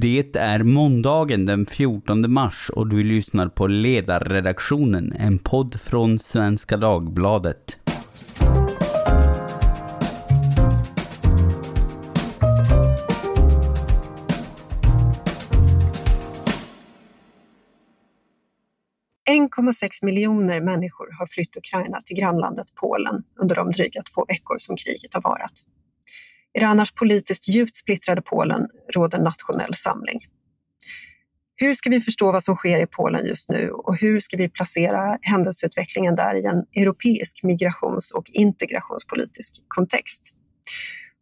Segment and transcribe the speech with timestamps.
[0.00, 6.76] Det är måndagen den 14 mars och du lyssnar på Ledarredaktionen, en podd från Svenska
[6.76, 7.78] Dagbladet.
[19.78, 24.76] sex miljoner människor har flytt Ukraina till grannlandet Polen under de dryga två veckor som
[24.76, 25.64] kriget har varat.
[26.54, 30.20] I det annars politiskt djupt splittrade Polen råder nationell samling.
[31.56, 34.48] Hur ska vi förstå vad som sker i Polen just nu och hur ska vi
[34.48, 40.34] placera händelseutvecklingen där i en europeisk migrations och integrationspolitisk kontext?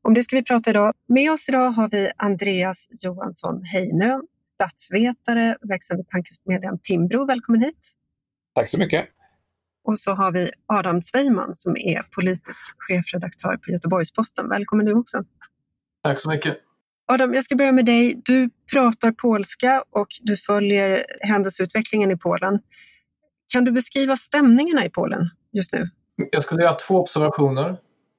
[0.02, 0.92] Om det ska vi prata idag.
[1.08, 4.20] Med oss idag har vi Andreas Johansson Heinö,
[4.54, 7.26] statsvetare, verksam vid tankesmedjan Timbro.
[7.26, 7.92] Välkommen hit!
[8.54, 9.15] Tack så mycket!
[9.86, 14.48] Och så har vi Adam Sveiman som är politisk chefredaktör på Göteborgs-Posten.
[14.48, 15.18] Välkommen du också.
[16.04, 16.56] Tack så mycket.
[17.12, 18.22] Adam, jag ska börja med dig.
[18.24, 22.59] Du pratar polska och du följer händelseutvecklingen i Polen.
[23.52, 25.90] Kan du beskriva stämningarna i Polen just nu?
[26.30, 27.68] Jag skulle göra två observationer.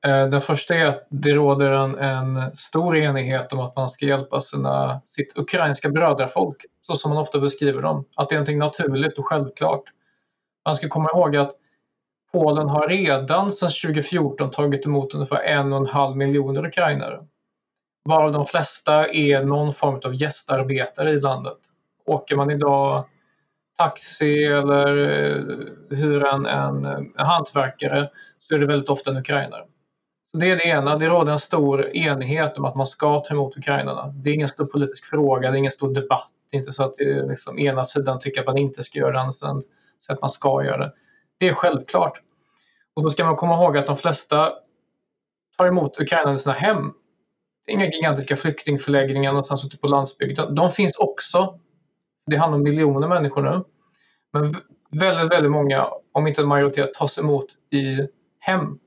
[0.05, 4.05] Eh, den första är att det råder en, en stor enighet om att man ska
[4.05, 8.05] hjälpa sina, sitt ukrainska brödrafolk, så som man ofta beskriver dem.
[8.15, 9.83] Att det är någonting naturligt och självklart.
[10.67, 11.51] Man ska komma ihåg att
[12.31, 17.19] Polen har redan sedan 2014 tagit emot ungefär en och en halv miljoner ukrainare.
[18.05, 21.57] Varav de flesta är någon form av gästarbetare i landet.
[22.05, 23.05] Åker man idag
[23.77, 24.87] taxi eller
[25.95, 29.63] hyr en, en, en hantverkare så är det väldigt ofta en ukrainare.
[30.31, 33.33] Så det är det ena, det råder en stor enighet om att man ska ta
[33.33, 34.07] emot ukrainarna.
[34.07, 36.31] Det är ingen stor politisk fråga, det är ingen stor debatt.
[36.51, 38.99] Det är inte så att det är liksom ena sidan tycker att man inte ska
[38.99, 39.63] göra det, andra sidan
[39.99, 40.93] säger att man ska göra det.
[41.37, 42.21] Det är självklart.
[42.93, 44.53] Och då ska man komma ihåg att de flesta
[45.57, 46.93] tar emot Ukraina i sina hem.
[47.65, 50.55] Det är inga gigantiska flyktingförläggningar någonstans ute på landsbygden.
[50.55, 51.59] De finns också.
[52.25, 53.63] Det handlar om miljoner människor nu.
[54.33, 54.55] Men
[54.91, 58.07] väldigt, väldigt många, om inte en majoritet, tas emot i
[58.39, 58.79] hem.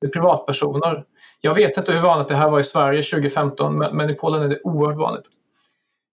[0.00, 1.04] Det är privatpersoner.
[1.40, 4.48] Jag vet inte hur vanligt det här var i Sverige 2015, men, i Polen är
[4.48, 5.26] det oerhört vanligt.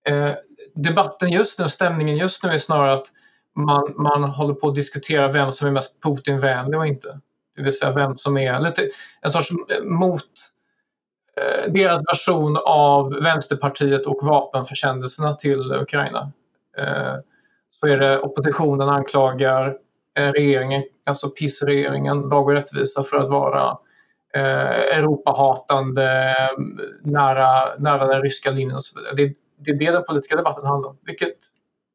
[0.07, 0.31] Eh,
[0.75, 3.07] debatten just nu, stämningen just nu är snarare att
[3.55, 7.19] man, man håller på att diskutera vem som är mest Putin-vänlig och inte.
[7.55, 8.89] Det vill säga vem som är lite,
[9.21, 9.49] en sorts
[9.83, 10.23] mot
[11.37, 16.31] eh, deras version av Vänsterpartiet och vapenförsändelserna till Ukraina.
[16.77, 17.15] Eh,
[17.69, 19.77] så är det oppositionen anklagar
[20.17, 23.77] eh, regeringen, alltså PIS-regeringen, Lag och rättvisa för att vara
[24.33, 26.35] eh, Europahatande,
[27.03, 29.15] nära, nära den ryska linjen och så vidare.
[29.15, 31.35] Det, det är det den politiska debatten handlar om, vilket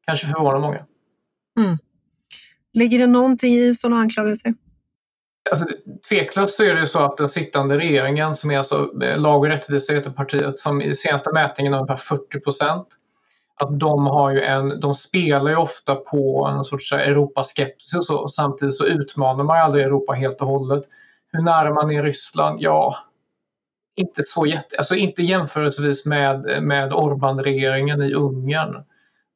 [0.05, 0.85] kanske förvånar många.
[1.57, 1.77] Mm.
[2.73, 4.53] Ligger det någonting i sådana anklagelser?
[5.51, 5.65] Alltså,
[6.09, 9.47] tveklöst så är det så att den sittande regeringen, som är alltså eh, Lag och
[9.47, 12.87] rättvisa i partiet, som i senaste mätningen har ungefär 40 procent,
[13.55, 18.05] att de har ju en, de spelar ju ofta på en sorts eh, Europaskepsis och
[18.05, 18.27] så.
[18.27, 20.83] Samtidigt så utmanar man aldrig Europa helt och hållet.
[21.31, 22.61] Hur nära man är Ryssland?
[22.61, 22.95] Ja,
[23.95, 28.83] inte så jätte, alltså inte jämförelsevis med, eh, med Orban-regeringen i Ungern.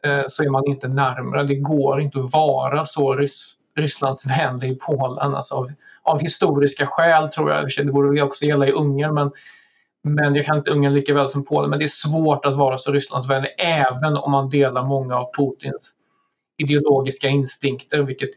[0.05, 1.43] Eh, så är man inte närmare.
[1.43, 5.35] Det går inte att vara så ryss, Rysslandsvänlig i Polen.
[5.35, 5.71] Alltså av,
[6.03, 7.69] av, historiska skäl tror jag.
[7.77, 9.31] Det borde också gälla i Ungern men,
[10.03, 11.69] men jag kan inte Ungern lika väl som Polen.
[11.69, 15.95] Men det är svårt att vara så Rysslandsvänlig även om man delar många av Putins
[16.57, 18.29] ideologiska instinkter, vilket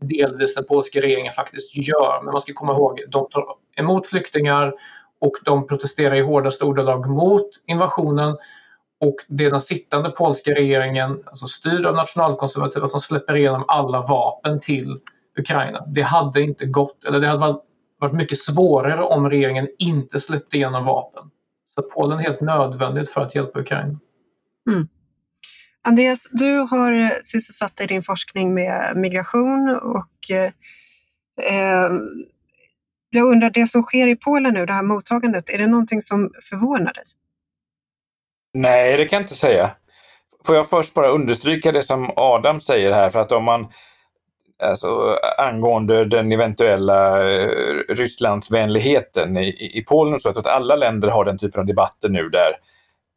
[0.00, 2.20] delvis den polska regeringen faktiskt gör.
[2.22, 3.44] Men man ska komma ihåg, de tar
[3.76, 4.74] emot flyktingar
[5.20, 8.36] och de protesterar i hårdaste ordalag mot invasionen
[9.00, 14.00] och det är den sittande polska regeringen, alltså styrd av nationalkonservativa, som släpper igenom alla
[14.00, 14.98] vapen till
[15.38, 15.86] Ukraina.
[15.86, 17.58] Det hade inte gått, eller det hade
[17.98, 21.30] varit mycket svårare om regeringen inte släppte igenom vapen.
[21.74, 23.98] Så Polen är helt nödvändigt för att hjälpa Ukraina.
[24.70, 24.88] Mm.
[25.82, 30.52] Andreas, du har eh, sysselsatt dig i din forskning med migration och eh,
[31.52, 31.90] eh,
[33.10, 36.30] jag undrar, det som sker i Polen nu, det här mottagandet, är det någonting som
[36.42, 37.04] förvånar dig?
[38.58, 39.70] Nej, det kan jag inte säga.
[40.46, 43.66] Får jag först bara understryka det som Adam säger här, för att om man
[44.62, 47.48] alltså, angående den eventuella eh,
[47.88, 52.28] Rysslandsvänligheten i, i Polen och så, att alla länder har den typen av debatter nu
[52.28, 52.52] där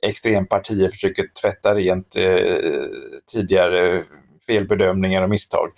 [0.07, 2.83] extrempartier försöker tvätta rent eh,
[3.31, 4.03] tidigare
[4.47, 5.69] felbedömningar och misstag.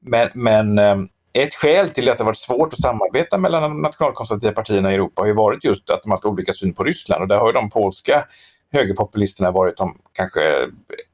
[0.00, 0.96] Men, men eh,
[1.32, 5.22] ett skäl till att det varit svårt att samarbeta mellan de nationalkonservativa partierna i Europa
[5.22, 7.52] har ju varit just att de haft olika syn på Ryssland och där har ju
[7.52, 8.24] de polska
[8.72, 10.68] högerpopulisterna varit de kanske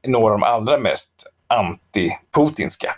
[0.07, 1.11] några av de allra mest
[1.47, 2.89] anti-putinska.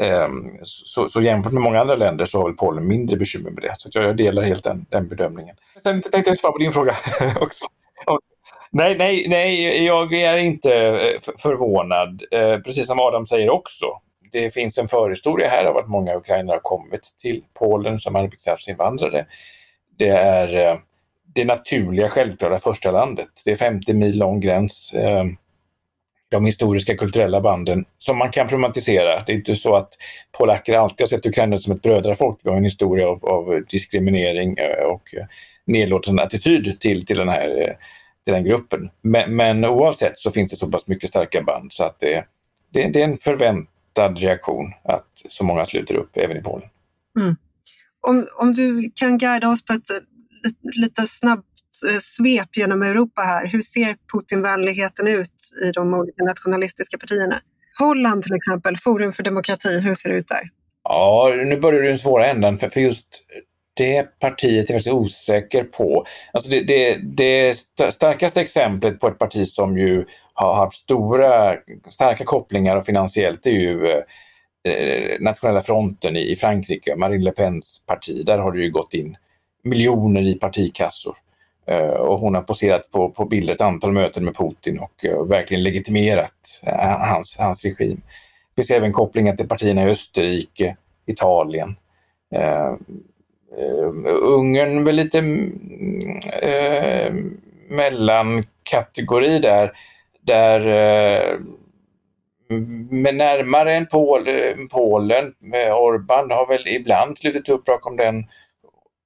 [0.00, 3.62] Ehm, så, så, jämfört med många andra länder så har väl Polen mindre bekymmer med
[3.62, 3.74] det.
[3.76, 5.56] Så jag delar helt den, den bedömningen.
[5.82, 6.96] Sen tänkte jag svara på din fråga
[7.40, 7.64] också.
[8.70, 12.22] Nej, nej, nej, jag är inte eh, förvånad.
[12.30, 13.86] Eh, precis som Adam säger också.
[14.32, 19.26] Det finns en förhistoria här av att många ukrainare har kommit till Polen som arbetskraftsinvandrare.
[19.98, 20.78] Det är eh,
[21.34, 23.28] det naturliga, självklara första landet.
[23.44, 24.92] Det är 50 mil lång gräns.
[24.94, 25.24] Eh,
[26.30, 29.22] de historiska kulturella banden som man kan problematisera.
[29.26, 29.92] Det är inte så att
[30.38, 32.40] polacker alltid har sett ukrainare som ett brödrafolk.
[32.44, 35.26] Vi har en historia av, av diskriminering eh, och eh,
[35.64, 37.76] nedlåtande attityd till, till den här
[38.24, 38.90] till den gruppen.
[39.02, 42.24] Men, men, oavsett så finns det så pass mycket starka band så att det,
[42.72, 46.68] det, det är en förväntad reaktion att så många sluter upp även i Polen.
[47.20, 47.36] Mm.
[48.00, 49.90] Om, om du kan guida oss på ett
[50.62, 51.46] lite snabbt
[51.90, 53.46] eh, svep genom Europa här.
[53.46, 55.32] Hur ser Putinvänligheten ut
[55.64, 57.36] i de olika nationalistiska partierna?
[57.78, 60.50] Holland till exempel, Forum för demokrati, hur ser det ut där?
[60.84, 63.06] Ja, nu börjar den svåra ändan för, för just
[63.74, 66.04] det partiet är jag faktiskt osäker på.
[66.32, 67.56] Alltså det, det, det
[67.90, 70.04] starkaste exemplet på ett parti som ju
[70.34, 71.56] har haft stora,
[71.88, 77.82] starka kopplingar och finansiellt är ju eh, Nationella fronten i, i Frankrike, Marine Le Pens
[77.86, 78.26] parti.
[78.26, 79.16] Där har det ju gått in
[79.62, 81.16] miljoner i partikassor.
[81.66, 85.24] Eh, och hon har poserat på, på bilder ett antal möten med Putin och eh,
[85.24, 88.00] verkligen legitimerat eh, hans, hans regim.
[88.54, 90.76] Det finns även kopplingar till partierna i Österrike,
[91.06, 91.76] Italien.
[92.36, 92.74] Uh,
[94.22, 95.24] Ungern väl lite uh,
[97.68, 99.72] mellankategori där,
[100.20, 101.40] där uh,
[102.90, 104.28] med närmare än Pol,
[104.70, 105.34] Polen,
[105.74, 108.26] Orban har väl ibland slutit upp bakom den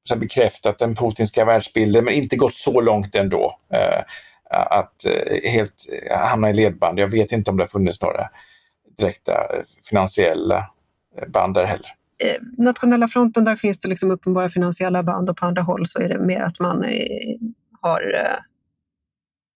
[0.04, 4.02] så bekräftat den putinska världsbilden men inte gått så långt ändå eh,
[4.50, 6.99] att eh, helt eh, hamna i ledband.
[6.99, 8.28] Jag vet inte om det har funnits några
[8.99, 10.70] direkta eh, finansiella
[11.28, 11.94] band där heller.
[12.58, 16.08] Nationella fronten, där finns det liksom uppenbara finansiella band och på andra håll så är
[16.08, 16.84] det mer att man
[17.81, 18.14] har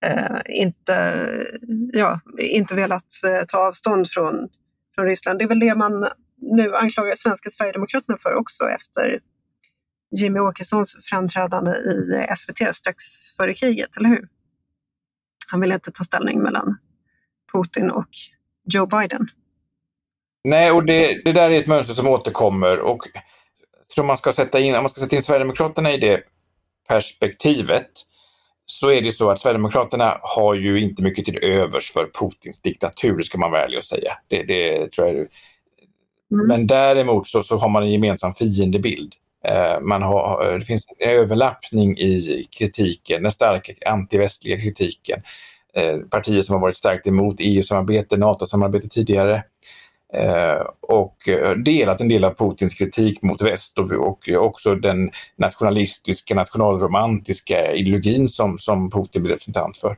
[0.07, 1.27] eh, inte,
[1.93, 3.07] ja, inte velat
[3.49, 4.49] ta avstånd från,
[4.95, 5.39] från Ryssland.
[5.39, 6.09] Det är väl det man
[6.41, 9.21] nu anklagar svenska Sverigedemokraterna för också efter
[10.11, 13.05] Jimmy Åkessons framträdande i SVT strax
[13.37, 14.29] före kriget, eller hur?
[15.47, 16.79] Han vill inte ta ställning mellan
[17.53, 18.09] Putin och
[18.73, 19.29] Joe Biden.
[20.45, 23.03] Nej, och det, det där är ett mönster som återkommer och
[23.79, 26.23] jag tror man ska sätta in, om man ska sätta in Sverigedemokraterna i det
[26.89, 27.91] perspektivet
[28.67, 33.23] så är det så att Sverigedemokraterna har ju inte mycket till övers för Putins diktatur,
[33.23, 34.19] ska man vara ärlig och säga.
[34.29, 35.17] Det, det tror jag.
[35.17, 35.29] Mm.
[36.47, 39.15] Men däremot så, så har man en gemensam fiendebild.
[39.49, 45.23] Eh, man har, eh, det finns en överlappning i kritiken, den starka antivästliga kritiken.
[45.75, 49.43] Eh, partier som har varit starkt emot EU-samarbete, NATO-samarbete tidigare
[50.81, 51.17] och
[51.57, 58.59] delat en del av Putins kritik mot väst och, också den nationalistiska, nationalromantiska ideologin som,
[58.59, 59.97] som Putin blir representant för.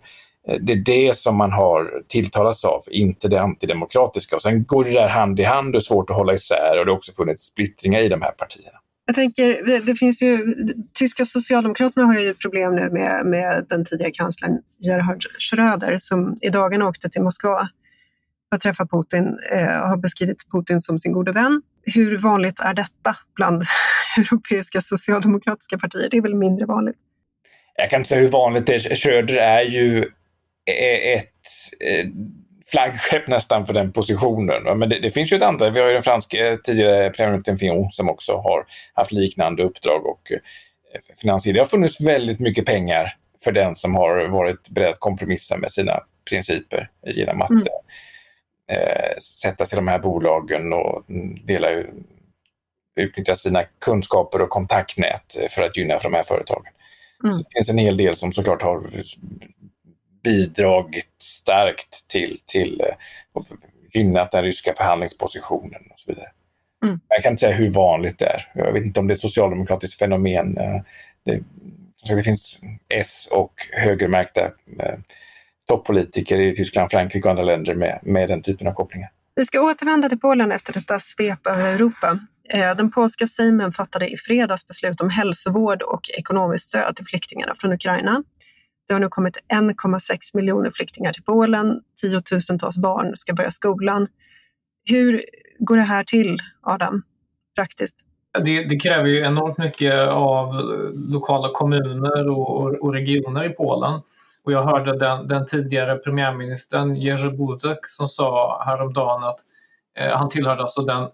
[0.60, 4.36] Det är det som man har tilltalats av, inte det antidemokratiska.
[4.36, 6.86] Och sen går det där hand i hand och är svårt att hålla isär och
[6.86, 8.78] det har också funnits splittringar i de här partierna.
[9.08, 10.38] Jag tänker, det finns ju,
[10.94, 16.48] tyska socialdemokraterna har ju problem nu med, med den tidigare kanslern Gerhard Schröder som i
[16.48, 17.68] dagarna åkte till Moskva
[18.48, 21.62] för att träffa Putin eh, har beskrivit Putin som sin gode vän.
[21.82, 23.62] Hur vanligt är detta bland
[24.18, 26.08] europeiska socialdemokratiska partier?
[26.10, 26.96] Det är väl mindre vanligt?
[27.74, 28.96] Jag kan inte säga hur vanligt det är.
[28.96, 30.10] Schröder är ju
[30.70, 31.24] e, ett
[31.80, 32.06] eh,
[32.70, 34.78] flaggskepp nästan för den positionen.
[34.78, 35.72] Men det, det, finns ju ett antal.
[35.72, 40.32] Vi har ju den franske tidigare premiärministern Fillon som också har haft liknande uppdrag och
[40.32, 40.38] eh,
[41.20, 41.54] finansiering.
[41.54, 45.72] Det har funnits väldigt mycket pengar för den som har varit beredd att kompromissa med
[45.72, 47.62] sina principer genom att mm
[48.68, 51.04] eh, sätta sig i de här bolagen och
[51.44, 51.68] dela,
[52.96, 56.72] utnyttja sina kunskaper och kontaktnät för att gynna för de här företagen.
[57.24, 57.32] Mm.
[57.32, 58.90] Så det finns en hel del som såklart har
[60.28, 62.82] bidragit starkt till, till
[63.32, 63.56] och eh,
[63.94, 66.28] gynnat den ryska förhandlingspositionen och så vidare.
[66.84, 67.00] Mm.
[67.08, 68.50] Jag kan inte säga hur vanligt det är.
[68.54, 70.58] Jag vet inte om det är ett socialdemokratiskt fenomen.
[70.58, 70.80] Eh,
[71.24, 71.42] det,
[72.14, 72.58] det finns
[72.88, 74.40] S och högermärkta
[74.80, 74.98] eh,
[75.68, 79.10] toppolitiker i Tyskland, Frankrike och andra länder med, med den typen av kopplingar.
[79.34, 82.18] Vi ska återvända till Polen efter detta svep över Europa.
[82.76, 87.72] Den polska sejmen fattade i fredags beslut om hälsovård och ekonomiskt stöd till flyktingarna från
[87.72, 88.22] Ukraina.
[88.88, 91.80] Det har nu kommit 1,6 miljoner flyktingar till Polen.
[92.00, 94.08] Tiotusentals barn ska börja skolan.
[94.90, 95.24] Hur
[95.58, 97.02] går det här till, Adam,
[97.56, 98.04] praktiskt?
[98.44, 104.00] Det, det kräver ju enormt mycket av eh, lokala kommuner och, och regioner i Polen.
[104.44, 109.38] Och jag hörde den, den tidigare premiärministern Jerzy Buzek som sa häromdagen att
[109.98, 111.08] eh, han tillhörde alltså den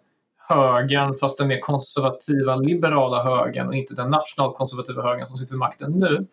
[0.48, 5.58] högern, fast den mer konservativa liberala högern och inte den nationalkonservativa högern som sitter vid
[5.58, 6.26] makten nu.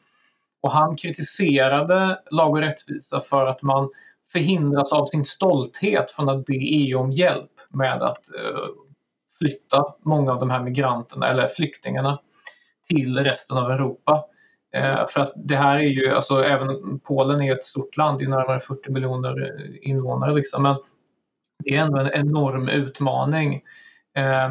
[0.61, 3.89] Och han kritiserade Lag och rättvisa för att man
[4.31, 8.65] förhindras av sin stolthet från att be EU om hjälp med att eh,
[9.37, 12.19] flytta många av de här migranterna eller flyktingarna
[12.89, 14.25] till resten av Europa.
[14.73, 18.25] Eh, för att det här är ju, alltså även Polen är ett stort land, det
[18.25, 20.75] är närmare 40 miljoner eh, invånare liksom, men
[21.63, 23.61] det är ändå en enorm utmaning.
[24.15, 24.49] Eh,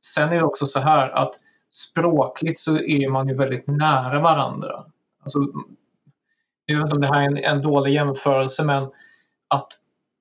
[0.00, 1.34] sen är det också så här att
[1.70, 4.84] språkligt så är man ju väldigt nära varandra.
[5.24, 5.38] Alltså,
[6.66, 8.82] jag vet inte om det här är en, en dålig jämförelse men
[9.48, 9.68] att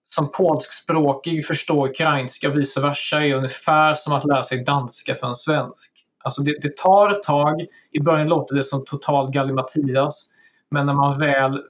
[0.10, 5.27] som polskspråkig förstå ukrainska och vice versa är ungefär som att lära sig danska för
[5.27, 6.05] en svensk.
[6.24, 7.65] Alltså det, det tar ett tag.
[7.91, 10.29] I början låter det som total gallimatias.
[10.72, 11.62] Men när man väl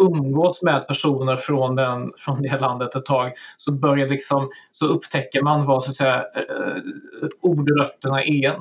[0.00, 5.42] umgås med personer från, den, från det landet ett tag så, börjar liksom, så upptäcker
[5.42, 8.56] man vad så att säga, eh, ordrötterna är,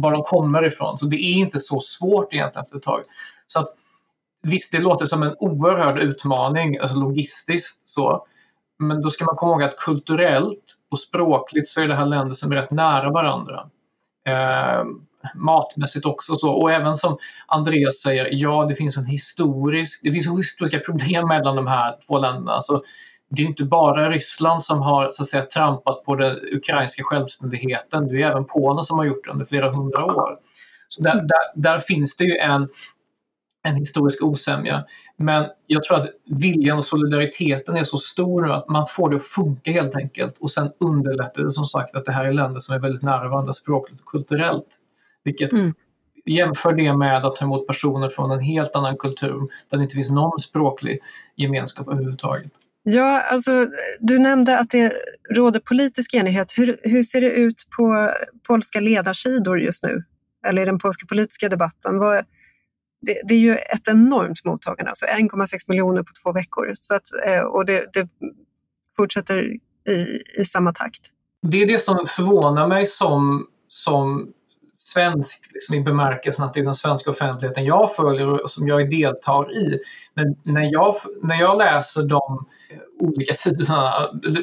[0.00, 0.98] var de kommer ifrån.
[0.98, 3.02] Så det är inte så svårt egentligen efter ett tag.
[3.46, 3.68] Så att,
[4.42, 8.26] visst, det låter som en oerhörd utmaning, alltså logistiskt så.
[8.78, 12.34] Men då ska man komma ihåg att kulturellt och språkligt så är det här länder
[12.34, 13.70] som är rätt nära varandra.
[14.26, 16.34] Ehm, Matmässigt också.
[16.34, 16.52] Så.
[16.52, 21.56] Och även som Andreas säger, ja det finns en historisk, det finns historiska problem mellan
[21.56, 22.60] de här två länderna.
[22.60, 22.82] Så
[23.30, 28.08] det är inte bara Ryssland som har så att säga, trampat på den ukrainska självständigheten.
[28.08, 30.38] Det är även Polen som har gjort det under flera hundra år.
[30.88, 32.68] Så där, där, där finns det ju en,
[33.64, 34.84] en historisk osämja.
[35.16, 39.16] Men jag tror att viljan och solidariteten är så stor nu att man får det
[39.16, 40.38] att funka helt enkelt.
[40.38, 43.28] Och sen underlättar det som sagt att det här är länder som är väldigt nära
[43.28, 44.66] varandra språkligt och kulturellt.
[45.26, 45.74] Vilket mm.
[46.24, 49.94] jämför det med att ta emot personer från en helt annan kultur där det inte
[49.94, 51.02] finns någon språklig
[51.36, 52.52] gemenskap överhuvudtaget.
[52.82, 53.66] Ja, alltså
[54.00, 54.92] du nämnde att det
[55.30, 56.52] råder politisk enighet.
[56.56, 58.10] Hur, hur ser det ut på
[58.46, 60.04] polska ledarsidor just nu?
[60.46, 61.98] Eller i den polska politiska debatten?
[61.98, 62.24] Vad,
[63.00, 66.72] det, det, är ju ett enormt mottagande, alltså 1,6 miljoner på två veckor.
[66.74, 68.08] Så att, eh, och det, det
[68.96, 69.42] fortsätter
[69.88, 71.02] i, i samma takt.
[71.42, 74.32] Det är det som förvånar mig som, som
[74.86, 78.90] svensk liksom i bemärkelsen att det är den svenska offentligheten jag följer och som jag
[78.90, 79.78] deltar i.
[80.14, 83.92] Men när jag, när jag läser de eh, olika sidorna,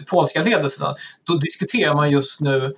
[0.07, 2.75] polska ledarsidorna, då diskuterar man just nu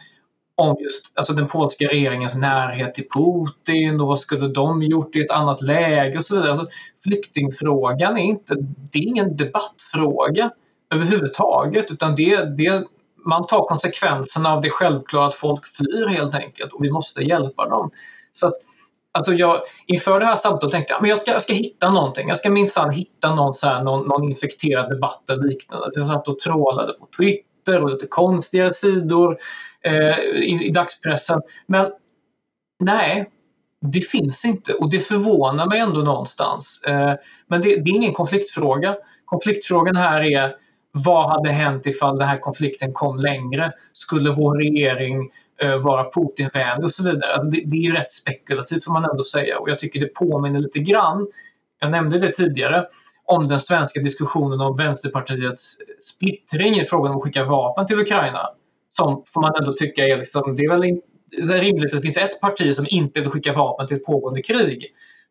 [0.55, 5.21] om just alltså den polska regeringens närhet till Putin och vad skulle de gjort i
[5.21, 6.51] ett annat läge och så vidare.
[6.51, 6.67] Alltså,
[7.03, 8.55] flyktingfrågan är inte,
[8.91, 10.49] det är ingen debattfråga
[10.93, 12.85] överhuvudtaget utan det, det,
[13.25, 17.69] man tar konsekvenserna av det självklara att folk flyr helt enkelt och vi måste hjälpa
[17.69, 17.91] dem.
[18.31, 18.53] Så att,
[19.11, 22.27] alltså jag, inför det här samtalet tänkte jag att jag ska, jag ska hitta någonting.
[22.27, 25.91] Jag ska minsann hitta någon, så här, någon, någon infekterad debatt eller liknande.
[25.93, 29.37] Jag satt och trålade på Twitter och lite konstiga sidor
[29.81, 31.41] eh, i, i dagspressen.
[31.67, 31.91] Men
[32.79, 33.31] nej,
[33.81, 36.83] det finns inte och det förvånar mig ändå någonstans.
[36.87, 37.13] Eh,
[37.47, 38.95] men det, det, är ingen konfliktfråga.
[39.25, 40.55] Konfliktfrågan här är
[40.97, 43.71] vad hade hänt ifall den här konflikten kom längre?
[43.93, 45.29] Skulle vår regering
[45.61, 47.33] eh, vara Putinvänlig och så vidare?
[47.33, 50.59] Alltså det, det, är rätt spekulativt får man ändå säga och jag tycker det påminner
[50.59, 51.27] lite grann,
[51.79, 52.85] jag nämnde det tidigare,
[53.25, 58.49] om den svenska diskussionen om Vänsterpartiets splittring i frågan om att skicka vapen till Ukraina
[58.89, 62.41] som får man ändå tycka är, liksom, det är väl rimligt att det finns ett
[62.41, 64.85] parti som inte vill skicka vapen till ett pågående krig.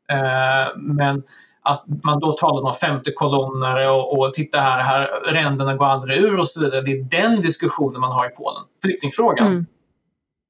[0.09, 1.23] Eh, men
[1.65, 6.19] att man då talar om femte kolonner och, och titta här, här, ränderna går aldrig
[6.19, 6.81] ur och så vidare.
[6.81, 8.63] Det är den diskussionen man har i Polen.
[8.83, 9.47] Flyktingfrågan.
[9.47, 9.67] Mm.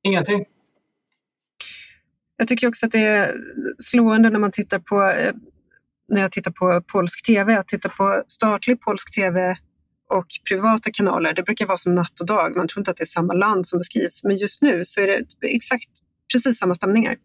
[0.02, 0.44] Ingenting.
[2.36, 3.34] Jag tycker också att det är
[3.78, 5.32] slående när man tittar på eh,
[6.08, 9.56] när jag tittar på polsk tv, att titta på statlig polsk tv
[10.10, 12.56] och privata kanaler, det brukar vara som natt och dag.
[12.56, 15.06] Man tror inte att det är samma land som beskrivs, men just nu så är
[15.06, 15.88] det exakt
[16.32, 17.16] precis samma stämningar.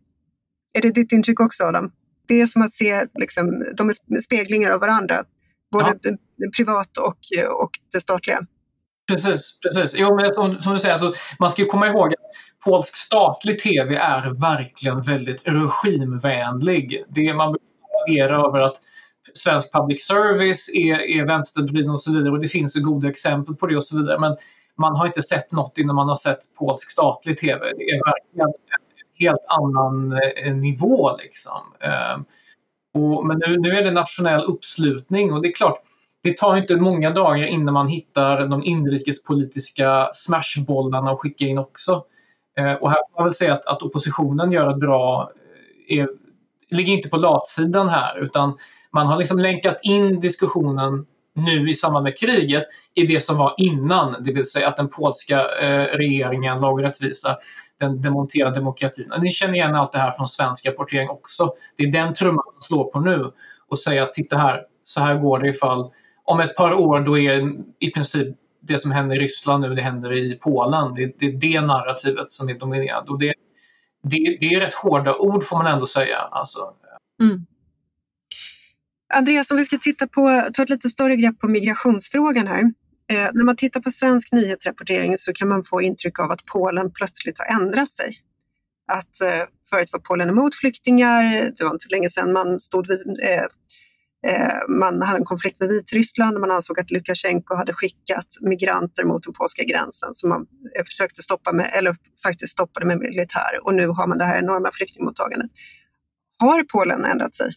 [0.73, 1.91] Är det ditt intryck också Adam?
[2.29, 5.23] Det är som att se, liksom, de är speglingar av varandra,
[5.71, 6.11] både ja.
[6.57, 7.17] privat och,
[7.61, 8.39] och det statliga.
[9.07, 9.99] Precis, precis.
[9.99, 12.13] Jo, men som, som du säger, alltså, man ska komma ihåg att
[12.65, 17.03] polsk statlig tv är verkligen väldigt regimvänlig.
[17.09, 17.55] Det man
[18.07, 18.75] reagerar över att
[19.33, 23.67] svensk public service är, är vänsterdriven och så vidare och det finns goda exempel på
[23.67, 24.19] det och så vidare.
[24.19, 24.37] Men
[24.77, 27.59] man har inte sett något innan man har sett polsk statlig tv.
[27.59, 28.53] Det är verkligen en
[29.19, 31.17] helt annan eh, nivå.
[31.17, 31.61] Liksom.
[31.79, 32.25] Ehm,
[32.93, 35.81] och, men nu, nu är det nationell uppslutning och det är klart,
[36.23, 42.03] det tar inte många dagar innan man hittar de inrikespolitiska smashbollarna att skicka in också.
[42.57, 45.31] Ehm, och här får man väl säga att, att oppositionen gör ett bra,
[45.89, 46.09] eh, är,
[46.71, 48.57] ligger inte på latsidan här utan
[48.91, 53.53] man har liksom länkat in diskussionen nu i samband med kriget i det som var
[53.57, 57.37] innan, det vill säga att den polska eh, regeringen, Lag och rättvisa,
[57.79, 59.13] den demonterade demokratin.
[59.21, 61.53] Ni känner igen allt det här från svensk rapportering också.
[61.75, 63.31] Det är den trumman man slår på nu
[63.67, 65.91] och säger att titta här, så här går det ifall
[66.23, 69.81] om ett par år då är i princip det som händer i Ryssland nu, det
[69.81, 70.93] händer i Polen.
[70.93, 73.11] Det, det är det narrativet som är dominerande.
[73.11, 73.33] Och det,
[74.03, 76.17] det, det är rätt hårda ord får man ändå säga.
[76.17, 76.59] Alltså.
[77.21, 77.45] Mm.
[79.13, 82.73] Andreas, om vi ska titta på, ta ett lite större grepp på migrationsfrågan här.
[83.09, 86.91] Eh, när man tittar på svensk nyhetsrapportering så kan man få intryck av att Polen
[86.91, 88.19] plötsligt har ändrat sig.
[88.91, 91.23] Att eh, förut var Polen emot flyktingar,
[91.57, 93.43] det var inte så länge sedan man stod vid eh,
[94.31, 99.03] eh man hade en konflikt med Vitryssland och man ansåg att Lukasjenko hade skickat migranter
[99.03, 100.47] mot den polska gränsen som man
[100.77, 104.39] eh, försökte stoppa med, eller faktiskt stoppade med militär och nu har man det här
[104.39, 105.51] enorma flyktingmottagandet.
[106.37, 107.53] Har Polen ändrat sig?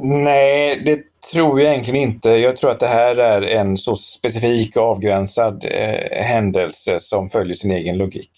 [0.00, 1.02] Nej, det
[1.32, 2.30] tror jag egentligen inte.
[2.30, 7.54] Jag tror att det här är en så specifik och avgränsad eh, händelse som följer
[7.54, 8.30] sin egen logik.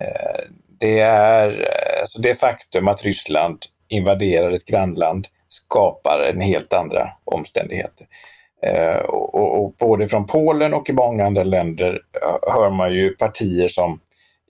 [0.00, 0.40] Eh,
[0.80, 7.10] det är eh, alltså det faktum att Ryssland invaderar ett grannland skapar en helt andra
[7.24, 8.06] omständigheter.
[8.62, 12.00] Eh, och, och, och, både från Polen och i många andra länder
[12.54, 14.00] hör man ju partier som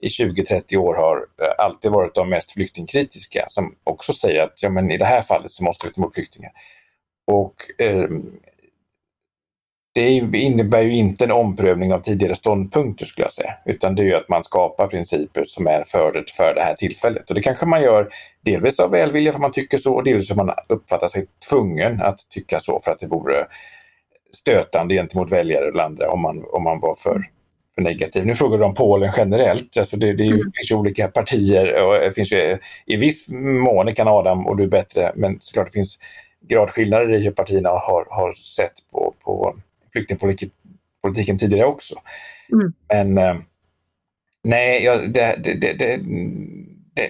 [0.01, 4.69] i 20-30 år har eh, alltid varit de mest flyktingkritiska som också säger att ja,
[4.69, 6.51] men i det här fallet så måste vi ta emot flyktingar.
[7.27, 8.09] Och eh,
[9.93, 14.05] det innebär ju inte en omprövning av tidigare ståndpunkter skulle jag säga, utan det är
[14.05, 17.29] ju att man skapar principer som är för det, för det här tillfället.
[17.29, 18.09] Och det kanske man gör
[18.41, 22.01] delvis av välvilja för man tycker så och delvis för att man uppfattar sig tvungen
[22.01, 23.47] att tycka så för att det vore
[24.33, 27.21] stötande gentemot väljare eller andra om man, om man var för
[27.75, 28.25] för negativ.
[28.25, 29.77] Nu frågar du om Polen generellt.
[29.77, 30.37] Alltså det, det, mm.
[30.37, 34.67] finns ju olika partier och det finns ju, i viss mån kan Adam och du
[34.67, 35.99] bättre, men såklart det finns
[36.41, 39.55] gradskillnader i hur partierna har, har sett på, på
[39.91, 41.95] flyktingpolitiken tidigare också.
[42.51, 42.73] Mm.
[42.87, 43.41] Men eh,
[44.43, 45.99] nej, ja, det, det, det,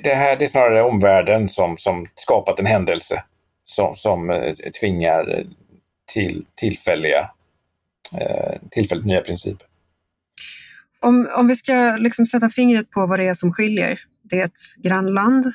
[0.03, 3.23] det, här det är snarare omvärlden som, som skapat en händelse
[3.65, 5.45] som, som eh, tvingar
[6.13, 7.31] till tillfälliga,
[8.17, 9.67] eh, tillfälligt nya principer.
[11.01, 13.99] Om, om vi ska liksom sätta fingret på vad det är som skiljer.
[14.23, 15.53] Det är ett grannland.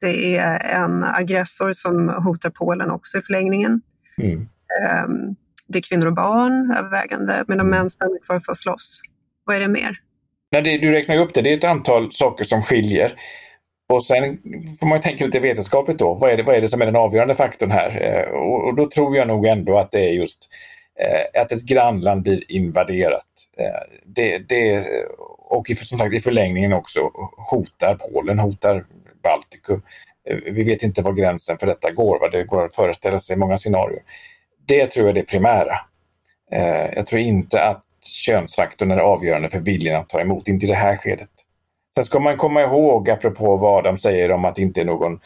[0.00, 3.80] Det är en aggressor som hotar Polen också i förlängningen.
[4.18, 4.38] Mm.
[4.40, 5.36] Um,
[5.68, 7.70] det är kvinnor och barn övervägande, medan mm.
[7.78, 9.02] män stannar kvar för att slåss.
[9.44, 9.98] Vad är det mer?
[10.50, 11.42] Nej, det, du räknar upp det.
[11.42, 13.14] Det är ett antal saker som skiljer.
[13.88, 14.38] Och sen
[14.80, 16.14] får man tänka lite vetenskapligt då.
[16.14, 18.02] Vad är, det, vad är det som är den avgörande faktorn här?
[18.02, 20.48] Eh, och, och, då tror jag nog ändå att det är just
[21.00, 23.26] Eh, att ett grannland blir invaderat.
[23.56, 24.86] Eh, det, det,
[25.38, 27.10] och i, som sagt i förlängningen också
[27.50, 28.84] hotar Polen, hotar
[29.22, 29.82] Baltikum.
[30.28, 32.28] Eh, vi vet inte var gränsen för detta går, va?
[32.28, 34.02] det går att föreställa sig många scenarier.
[34.66, 35.78] Det tror jag är det primära.
[36.94, 37.84] Jag tror inte att
[38.26, 41.28] könsfaktorn är avgörande för viljan att ta emot, inte i det här skedet.
[41.94, 45.20] Sen ska man komma ihåg, apropå vad de säger om att det inte är någon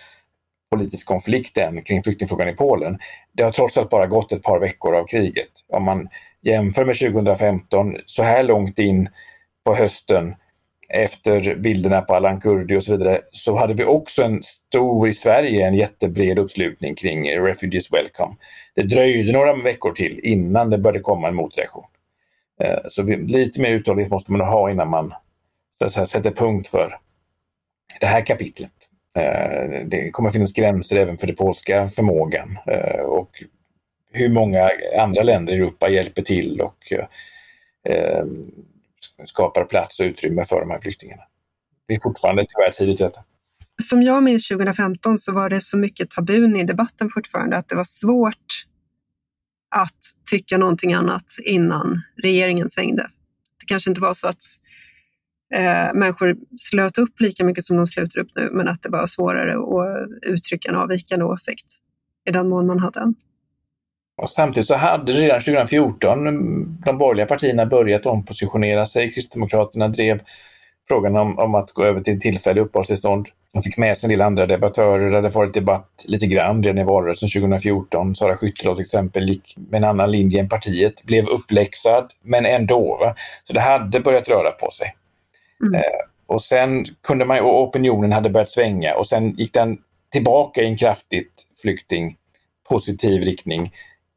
[0.70, 2.98] politisk konflikt än kring flyktingfrågan i Polen.
[3.32, 5.48] Det har trots allt bara gått ett par veckor av kriget.
[5.68, 6.08] Om man
[6.42, 9.08] jämför med 2015, så här långt in
[9.64, 10.34] på hösten
[10.88, 15.14] efter bilderna på Alan Kurdi och så vidare, så hade vi också en stor, i
[15.14, 18.36] Sverige, en jättebred uppslutning kring Refugees Welcome.
[18.74, 21.84] Det dröjde några veckor till innan det började komma en motreaktion.
[22.60, 25.14] Eh, så lite mer uthållighet måste man ha innan man
[25.90, 26.98] så sätter punkt för
[28.00, 28.72] det här kapitlet.
[29.16, 33.42] Eh, det kommer finnas gränser även för den polska förmågan eh, och
[34.12, 36.92] hur många andra länder i Europa hjälper till och
[37.88, 38.24] eh,
[39.24, 41.22] skapar plats och utrymme för de här flyktingarna.
[41.88, 43.20] Det är fortfarande tyvärr tidigt i detta.
[43.82, 47.76] Som jag minns 2015 så var det så mycket tabun i debatten fortfarande att det
[47.76, 48.64] var svårt
[49.70, 50.00] att
[50.30, 53.10] tycka någonting annat innan regeringen svängde.
[53.60, 54.42] Det kanske inte var så att
[55.54, 59.06] eh, människor slöt upp lika mycket som de sluter upp nu, men att det var
[59.06, 61.66] svårare att uttrycka en avvikande åsikt
[62.28, 63.14] i den mån man hade en.
[64.22, 69.12] Och samtidigt så hade redan 2014 mm, de borgerliga partierna börjat ompositionera sig.
[69.12, 70.20] Kristdemokraterna drev
[70.88, 73.26] frågan om, om att gå över till tillfällig uppehållstillstånd.
[73.52, 75.10] De fick med sig en del andra debattörer.
[75.10, 78.14] Det hade varit debatt lite grann redan i valrörelsen 2014.
[78.14, 82.96] Sara Skyttedal till exempel gick med en annan linje än partiet, blev uppläxad, men ändå.
[83.00, 83.14] Va?
[83.44, 84.94] Så det hade börjat röra på sig.
[85.62, 85.74] Mm.
[85.74, 85.80] Eh,
[86.26, 89.78] och sen kunde man, och opinionen hade börjat svänga och sen gick den
[90.12, 92.16] tillbaka i en kraftigt flykting
[92.68, 93.74] positiv riktning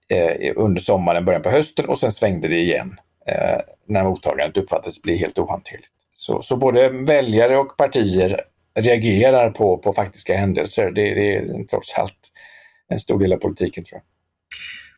[0.10, 5.02] eh, under sommaren, början på hösten och sen svängde det igen eh, när mottagandet uppfattades
[5.02, 5.90] bli helt ohanterligt.
[6.14, 8.42] Så, så både väljare och partier
[8.76, 10.92] reagerar på, på faktiska händelser.
[10.92, 12.32] Det, det är trots allt
[12.88, 14.04] en stor del av politiken tror jag.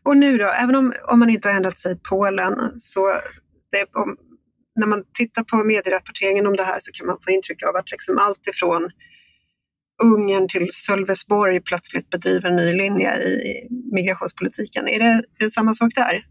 [0.03, 3.07] Och nu då, även om, om man inte har ändrat sig i Polen, så
[3.71, 4.17] det, om,
[4.75, 7.91] när man tittar på medierapporteringen om det här så kan man få intryck av att
[7.91, 8.89] liksom allt ifrån
[10.03, 14.87] Ungern till Sölvesborg plötsligt bedriver en ny linje i migrationspolitiken.
[14.87, 16.25] Är det, är det samma sak där,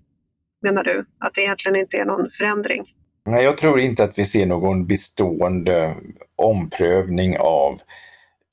[0.62, 1.04] menar du?
[1.18, 2.84] Att det egentligen inte är någon förändring?
[3.26, 5.94] Nej, jag tror inte att vi ser någon bestående
[6.36, 7.80] omprövning av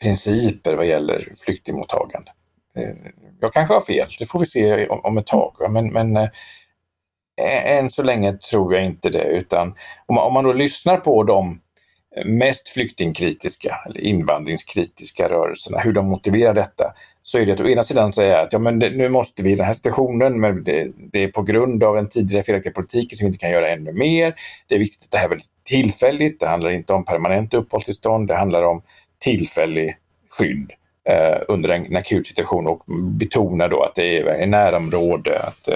[0.02, 2.32] principer vad gäller flyktingmottagande.
[2.76, 2.96] Eh,
[3.40, 5.72] jag kanske har fel, det får vi se om ett tag.
[5.72, 6.30] Men, men eh,
[7.38, 11.24] än så länge tror jag inte det, utan om man, om man då lyssnar på
[11.24, 11.60] de
[12.26, 17.84] mest flyktingkritiska eller invandringskritiska rörelserna, hur de motiverar detta, så är det att å ena
[17.84, 20.92] sidan säga att ja, men det, nu måste vi i den här situationen, men det,
[20.98, 23.94] det, är på grund av den tidigare felaktiga politiken som vi inte kan göra ännu
[23.94, 24.36] mer.
[24.68, 28.28] Det är viktigt att det här är väldigt tillfälligt, det handlar inte om permanent uppehållstillstånd,
[28.28, 28.82] det handlar om
[29.20, 29.98] tillfällig
[30.30, 30.74] skydd
[31.10, 32.84] eh, under en, en akut situation och
[33.20, 35.68] betona då att det är i närområde, att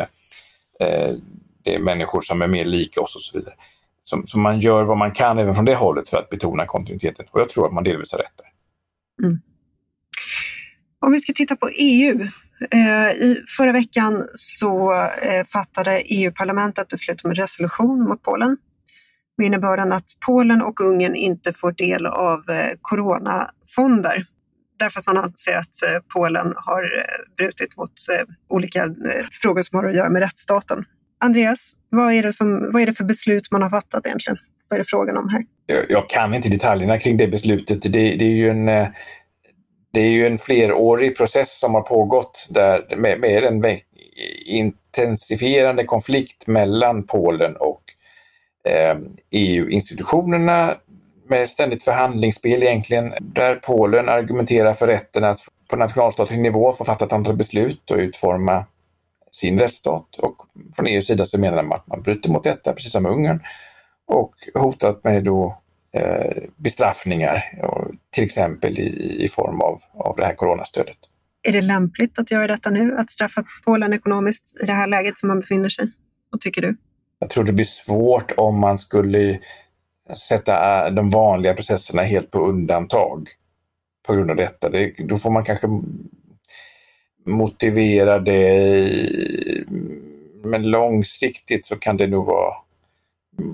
[0.80, 1.16] eh,
[1.64, 3.54] det är människor som är mer lika oss och så vidare.
[4.04, 7.26] Så, så, man gör vad man kan även från det hållet för att betona kontinuiteten.
[7.32, 9.28] Och jag tror att man delvis har rätt där.
[9.28, 9.42] Mm.
[11.00, 12.28] Om vi ska titta på EU.
[12.72, 18.58] Eh, I förra veckan så eh, fattade EU-parlamentet beslut om en resolution mot Polen
[19.38, 24.26] med innebörden att Polen och Ungern inte får del av eh, coronafonder
[24.84, 28.90] därför att man anser att eh, Polen har eh, brutit mot eh, olika
[29.42, 30.86] frågor som har att göra med rättsstaten.
[31.22, 34.38] Andreas, vad är, det som, vad är det för beslut man har fattat egentligen?
[34.68, 35.46] Vad är det frågan om här?
[35.66, 37.82] Jag, jag kan inte detaljerna kring det beslutet.
[37.82, 38.88] Det, det, är ju en, eh,
[39.94, 43.80] det är ju en flerårig process som har pågått där med, med en
[44.46, 47.82] intensifierande konflikt mellan Polen och
[48.72, 48.98] eh,
[49.32, 50.76] EU-institutionerna
[51.28, 57.06] med ständigt förhandlingsspel egentligen, där Polen argumenterar för rätten att på nationalstatlig nivå få fatta
[57.06, 58.66] ett antal beslut och utforma
[59.36, 60.36] sin rättsstat och
[60.76, 63.40] från EUs sida så menar man att man bryter mot detta, precis som Ungern,
[64.06, 65.58] och hotat med då
[65.94, 67.44] eh, bestraffningar,
[68.10, 70.98] till exempel i, i form av, av det här coronastödet.
[71.44, 75.20] Är det lämpligt att göra detta nu, att straffa Polen ekonomiskt i det här läget
[75.20, 75.92] som man befinner sig?
[76.30, 76.76] Vad tycker du?
[77.20, 79.40] Jag tror det blir svårt om man skulle
[80.30, 83.30] sätta de vanliga processerna helt på undantag
[84.08, 84.70] på grund av detta.
[84.70, 85.68] Det, då får man kanske
[87.24, 89.66] motivera det.
[90.44, 92.54] Men långsiktigt så kan det nog vara,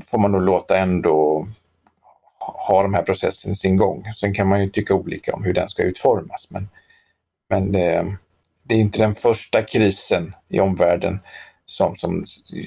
[0.08, 1.48] får man nog låta ändå
[2.40, 4.04] ha de här processerna sin gång.
[4.16, 6.48] Sen kan man ju tycka olika om hur den ska utformas.
[6.50, 6.70] Men,
[7.50, 8.18] men det,
[8.64, 11.20] det är inte den första krisen i omvärlden
[11.66, 12.26] som, som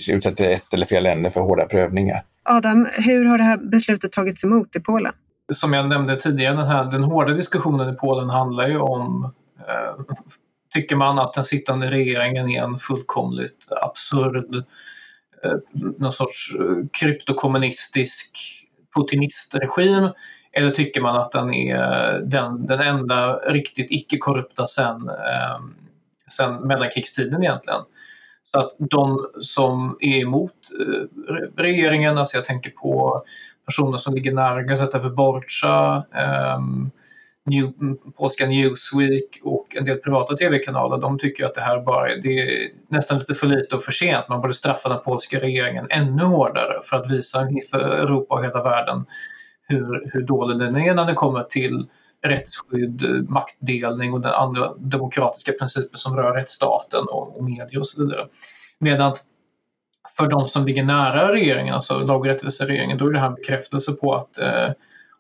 [0.08, 2.22] utsätter ett eller flera länder för hårda prövningar.
[2.42, 5.12] Adam, hur har det här beslutet tagits emot i Polen?
[5.52, 10.04] Som jag nämnde tidigare, den, här, den hårda diskussionen i Polen handlar ju om eh,
[10.72, 14.54] tycker man att den sittande regeringen är en fullkomligt absurd
[15.44, 15.56] eh,
[15.98, 18.38] någon sorts eh, kryptokommunistisk
[18.96, 20.08] putinistregim
[20.52, 21.78] eller tycker man att den är
[22.20, 25.60] den, den enda riktigt icke-korrupta sen, eh,
[26.30, 27.80] sen mellankrigstiden egentligen.
[28.52, 33.22] Så att de som är emot eh, regeringen, alltså jag tänker på
[33.66, 36.60] personer som ligger nära Gazeta Wyborcza, eh,
[37.46, 37.72] New,
[38.16, 42.70] polska Newsweek och en del privata tv-kanaler de tycker att det här bara det är
[42.88, 44.28] nästan lite för lite och för sent.
[44.28, 48.62] Man borde straffa den polska regeringen ännu hårdare för att visa för Europa och hela
[48.62, 49.06] världen
[49.68, 51.88] hur, hur dålig den är när det kommer till
[52.22, 58.04] rättsskydd, maktdelning och den andra demokratiska principer som rör rättsstaten och, och media och så
[58.04, 58.26] vidare.
[58.78, 59.12] Medan
[60.16, 63.34] för de som ligger nära regeringen, alltså lag och rättvisa-regeringen, då är det här en
[63.34, 64.70] bekräftelse på att eh,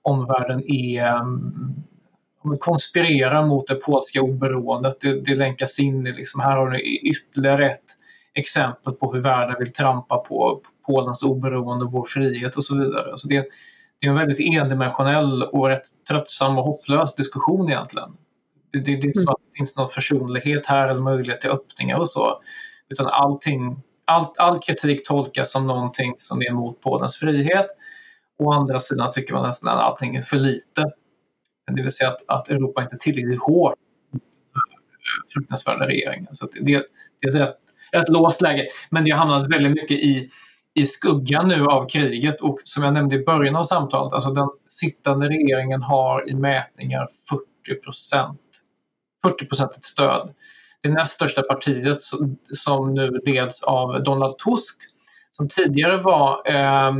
[0.02, 1.74] omvärlden är um,
[2.60, 5.00] konspirerar mot det polska oberoendet.
[5.00, 7.84] Det, det länkas in i, liksom, här har ni ytterligare ett
[8.34, 13.10] exempel på hur världen vill trampa på Polens oberoende, vår frihet och så vidare.
[13.10, 13.46] Alltså det,
[14.00, 18.16] det är en väldigt endimensionell och rätt tröttsam och hopplös diskussion egentligen.
[18.72, 21.50] Det, det, det är inte så att det finns någon försonlighet här eller möjlighet till
[21.50, 22.42] öppningar och så.
[22.88, 27.66] Utan allting, all, all kritik tolkas som någonting som är emot Polens frihet.
[28.38, 30.92] Å andra sidan tycker man nästan att allting är för lite
[31.74, 33.74] det vill säga att, att Europa inte är tillräckligt hårt
[35.34, 36.34] fruktansvärda regeringen.
[36.34, 37.56] Så det, det, är ett rätt,
[37.92, 38.66] rätt låst läge.
[38.90, 40.30] Men det har hamnat väldigt mycket i,
[40.74, 44.48] i skuggan nu av kriget och som jag nämnde i början av samtalet, alltså den
[44.68, 47.08] sittande regeringen har i mätningar
[47.64, 48.40] 40 procent
[49.24, 50.34] 40 procentigt stöd.
[50.82, 51.98] Det näst största partiet
[52.52, 54.76] som nu leds av Donald Tusk
[55.30, 56.92] som tidigare var eh,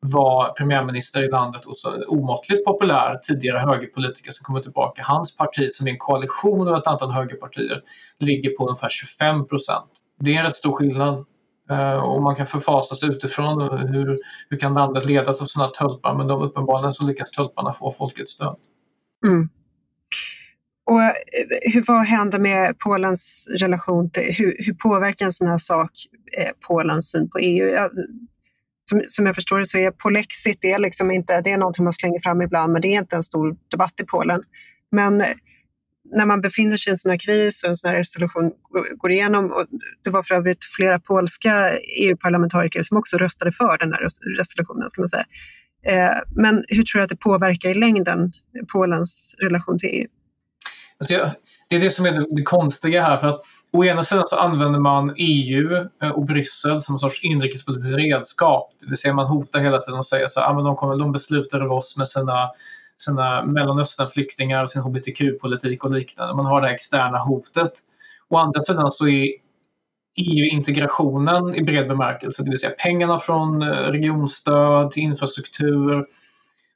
[0.00, 5.02] var premiärminister i landet och så omåttligt populär tidigare högerpolitiker som kommer tillbaka.
[5.02, 7.82] Hans parti som är en koalition av ett antal högerpartier
[8.18, 9.90] ligger på ungefär 25 procent.
[10.20, 11.24] Det är en rätt stor skillnad
[11.70, 14.18] eh, och man kan förfasas utifrån hur,
[14.50, 18.32] hur kan landet ledas av sådana tölpar men de uppenbarligen så lyckas tölparna få folkets
[18.32, 18.56] stöd.
[19.26, 19.48] Mm.
[20.86, 21.12] Och eh,
[21.72, 25.90] hur, vad händer med Polens relation till, hur, hur påverkar en sån här sak
[26.38, 27.68] eh, Polens syn på EU?
[27.68, 27.90] Jag,
[28.90, 31.84] som, som jag förstår det så är polexit, det är liksom inte, det är någonting
[31.84, 34.42] man slänger fram ibland men det är inte en stor debatt i Polen.
[34.92, 35.26] Men eh,
[36.14, 38.52] när man befinner sig i en sån här kris och en sån här resolution
[38.96, 39.66] går igenom, och
[40.04, 41.70] det var för övrigt flera polska
[42.00, 45.24] EU-parlamentariker som också röstade för den här resolutionen, ska man säga.
[45.86, 48.32] Eh, men hur tror du att det påverkar i längden
[48.72, 50.06] Polens relation till EU?
[50.98, 51.30] Alltså
[51.68, 53.16] det är det som är det, konstiga här.
[53.16, 53.40] för att
[53.72, 58.72] Å ena sidan så använder man EU eh, och Bryssel som en sorts inrikespolitiskt redskap.
[58.80, 60.96] Det vill säga man hotar hela tiden och säger så här, ah, men de, kommer,
[60.96, 62.50] de beslutar över oss med sina
[62.96, 66.34] sina Mellanösternflyktingar och sin hbtq-politik och liknande.
[66.34, 67.72] Man har det här externa hotet.
[68.28, 69.28] Å andra sidan så är
[70.16, 76.06] EU-integrationen i bred bemärkelse, det vill säga pengarna från eh, regionstöd till infrastruktur,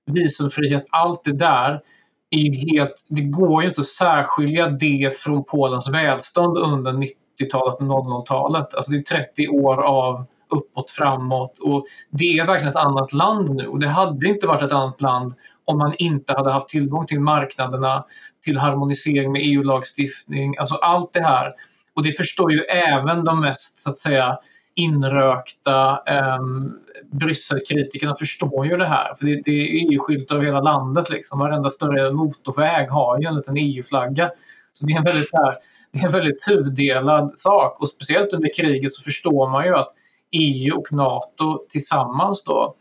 [0.07, 1.81] visumfrihet, allt det där
[2.30, 7.74] är ju helt, det går ju inte att särskilja det från Polens välstånd under 90-talet
[7.74, 8.74] och 00-talet.
[8.74, 13.50] Alltså det är 30 år av uppåt, framåt och det är verkligen ett annat land
[13.50, 17.06] nu och det hade inte varit ett annat land om man inte hade haft tillgång
[17.06, 18.04] till marknaderna,
[18.44, 21.52] till harmonisering med EU-lagstiftning, alltså allt det här.
[21.94, 24.38] Och det förstår ju även de mest så att säga
[24.74, 26.40] inrökta eh,
[27.12, 29.14] Brysselkritikerna förstår ju det här.
[29.14, 31.10] För det, det är EU-skyltar över hela landet.
[31.10, 31.38] Liksom.
[31.38, 34.30] Varenda större motorväg har ju en liten EU-flagga.
[34.72, 35.58] Så det är en väldigt, här,
[35.92, 37.80] det är en väldigt tudelad sak.
[37.80, 39.94] Och speciellt under kriget så förstår man ju att
[40.32, 42.76] EU och NATO tillsammans då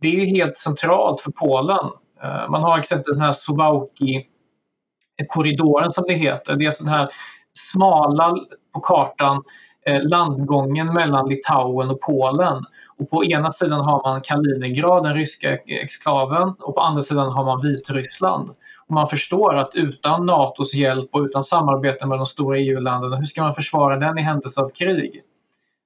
[0.00, 1.90] det är ju helt centralt för Polen.
[2.22, 6.56] Eh, man har exempelvis den här Suwałki-korridoren som det heter.
[6.56, 7.08] Det är den här
[7.52, 8.36] smala
[8.74, 9.42] på kartan eh,
[9.88, 12.64] Eh, landgången mellan Litauen och Polen.
[12.96, 17.44] Och på ena sidan har man Kaliningrad, den ryska exklaven, och på andra sidan har
[17.44, 18.50] man Vitryssland.
[18.86, 23.24] Och man förstår att utan NATOs hjälp och utan samarbete med de stora EU-länderna, hur
[23.24, 25.22] ska man försvara den i händelse av krig?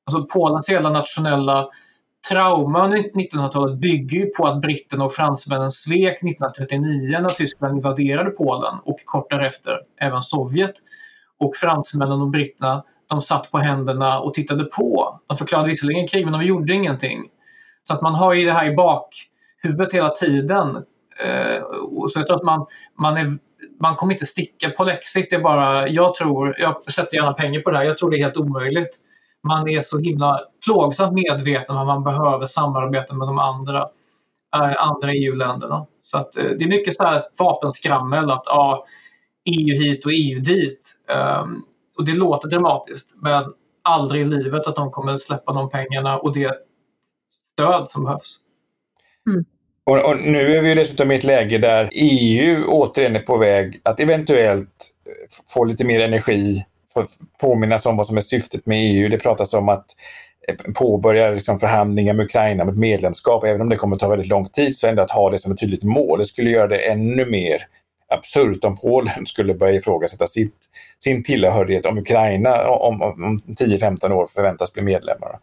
[0.06, 1.68] Alltså Polens hela nationella
[2.30, 8.30] trauma under 1900-talet bygger ju på att britterna och fransmännen svek 1939 när Tyskland invaderade
[8.30, 10.74] Polen och kort därefter även Sovjet.
[11.38, 15.18] Och fransmännen och britterna de satt på händerna och tittade på.
[15.26, 17.28] De förklarade visserligen krig men de gjorde ingenting.
[17.82, 20.76] Så att man har ju det här i bakhuvudet hela tiden.
[21.24, 21.62] Eh,
[22.08, 22.66] så jag tror att man,
[22.98, 23.38] man, är,
[23.80, 25.30] man kommer inte sticka på Lexit.
[25.30, 28.16] Det är bara, jag tror, jag sätter gärna pengar på det här, jag tror det
[28.16, 28.98] är helt omöjligt
[29.42, 33.78] man är så himla plågsamt medveten om att man behöver samarbeta med de andra,
[34.56, 35.86] eh, andra EU-länderna.
[36.00, 38.86] Så att, eh, det är mycket så här vapenskrammel att ja,
[39.44, 40.94] EU hit och EU dit.
[41.42, 41.64] Um,
[41.98, 43.44] och det låter dramatiskt men
[43.82, 46.54] aldrig i livet att de kommer släppa de pengarna och det
[47.52, 48.38] stöd som behövs.
[49.26, 49.44] Mm.
[49.84, 53.80] Och, och, nu är vi dessutom i ett läge där EU återigen är på väg
[53.82, 54.90] att eventuellt
[55.48, 56.64] få lite mer energi
[57.40, 59.08] påminnas om vad som är syftet med EU.
[59.08, 59.86] Det pratas om att
[60.48, 63.44] eh, påbörja liksom förhandlingar med Ukraina om ett medlemskap.
[63.44, 65.52] Även om det kommer att ta väldigt lång tid så ändå att ha det som
[65.52, 66.18] ett tydligt mål.
[66.18, 67.66] Det skulle göra det ännu mer
[68.12, 70.56] absurt om Polen skulle börja ifrågasätta sitt,
[70.98, 75.38] sin tillhörighet om Ukraina om, om, om 10-15 år förväntas bli medlemmar.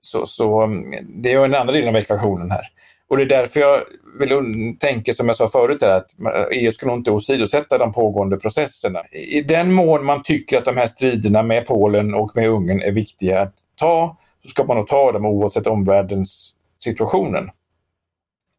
[0.00, 2.66] Så, så mm, det är en andra delen av ekvationen här.
[3.08, 3.80] Och det är därför jag
[4.18, 6.10] vill tänka, som jag sa förut, här, att
[6.52, 9.02] EU ska nog inte åsidosätta de pågående processerna.
[9.12, 12.92] I den mån man tycker att de här striderna med Polen och med Ungern är
[12.92, 17.50] viktiga att ta, så ska man nog ta dem oavsett omvärldens situationen.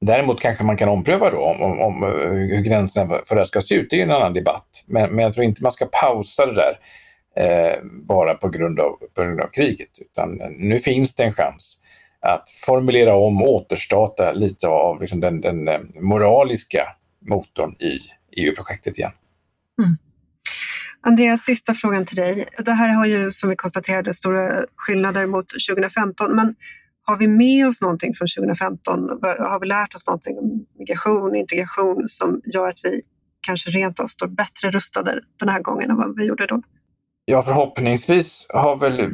[0.01, 3.45] Däremot kanske man kan ompröva då om, om, om eh, hur gränserna för det här
[3.45, 3.88] ska se ut.
[3.89, 4.83] Det är en annan debatt.
[4.85, 6.79] Men, men jag tror inte man ska pausa det där
[7.35, 9.89] eh, bara på grund, av, på grund av kriget.
[9.97, 11.79] Utan eh, nu finns det en chans
[12.21, 16.88] att formulera om återstata återstarta lite av liksom den, den eh, moraliska
[17.27, 17.99] motorn i
[18.38, 19.12] EU-projektet igen.
[19.81, 19.97] Mm.
[21.01, 22.47] Andreas, sista frågan till dig.
[22.57, 26.55] Det här har ju som vi konstaterade stora skillnader mot 2015, men
[27.10, 29.10] har vi med oss någonting från 2015?
[29.39, 33.02] Har vi lärt oss någonting om migration och integration som gör att vi
[33.41, 36.62] kanske rent av står bättre rustade den här gången än vad vi gjorde då?
[37.26, 39.13] Ja, förhoppningsvis har väl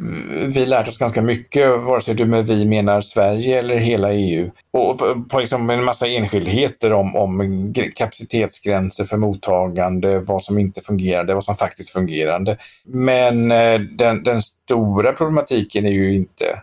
[0.54, 4.50] vi lärt oss ganska mycket, vare sig du med vi menar Sverige eller hela EU.
[4.70, 11.34] Och på liksom en massa enskildheter om, om kapacitetsgränser för mottagande, vad som inte fungerade,
[11.34, 12.56] vad som faktiskt fungerade.
[12.84, 16.62] Men eh, den, den stora problematiken är ju inte,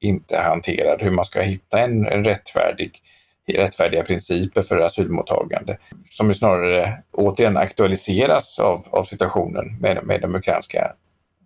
[0.00, 3.02] inte hanterad, hur man ska hitta en, rättfärdig
[3.46, 10.34] rättfärdiga principer för asylmottagande som ju snarare återigen aktualiseras av, av situationen med, med de
[10.34, 10.92] ukrainska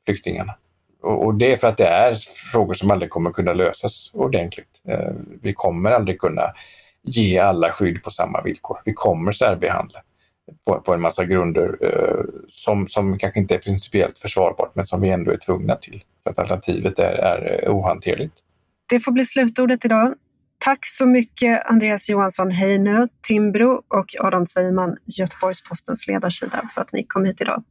[0.05, 0.55] flyktingarna.
[1.03, 2.15] Och det är för att det är
[2.53, 4.81] frågor som aldrig kommer kunna lösas ordentligt.
[4.89, 5.13] Eh,
[5.43, 6.55] vi kommer aldrig kunna
[7.03, 8.83] ge alla skydd på samma villkor.
[8.85, 10.03] Vi kommer särbehandla
[10.67, 15.01] på, på en massa grunder eh, som, som kanske inte är principiellt försvarbart men som
[15.01, 16.03] vi ändå är tvungna till.
[16.23, 18.35] För att alternativet är, är eh, ohanterligt.
[18.89, 20.15] Det får bli slutordet idag.
[20.59, 27.05] Tack så mycket Andreas Johansson Heinö, Timbro och Adam Sveiman, Göteborgs-Postens ledarsida för att ni
[27.05, 27.65] kom hit idag.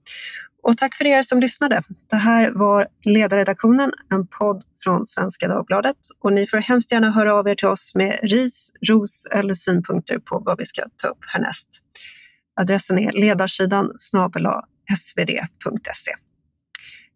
[0.63, 1.83] Och tack för er som lyssnade.
[2.09, 5.97] Det här var Ledarredaktionen, en podd från Svenska Dagbladet.
[6.19, 10.19] Och ni får hemskt gärna höra av er till oss med ris, ros eller synpunkter
[10.19, 11.69] på vad vi ska ta upp härnäst.
[12.55, 14.63] Adressen är ledarsidan snabela
[14.97, 16.11] svd.se.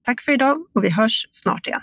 [0.05, 1.81] Tack för idag och vi hörs snart igen.